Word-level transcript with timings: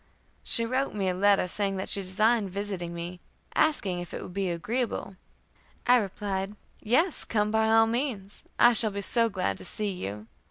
She 0.41 0.65
wrote 0.65 0.95
me 0.95 1.09
a 1.09 1.13
letter, 1.13 1.47
saying 1.47 1.77
that 1.77 1.87
she 1.87 2.01
designed 2.01 2.49
visiting 2.49 2.91
me, 2.95 3.19
asking 3.53 3.99
if 3.99 4.15
it 4.15 4.23
would 4.23 4.33
be 4.33 4.49
agreeable. 4.49 5.15
I 5.85 5.97
replied, 5.97 6.55
"Yes, 6.81 7.23
come 7.23 7.51
by 7.51 7.69
all 7.69 7.85
means. 7.85 8.43
I 8.57 8.73
shall 8.73 8.89
be 8.89 9.01
so 9.01 9.29
glad 9.29 9.59
to 9.59 9.63
see 9.65 9.91
you." 9.91 10.25